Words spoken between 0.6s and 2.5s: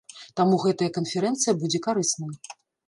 гэтая канферэнцыя будзе карыснай.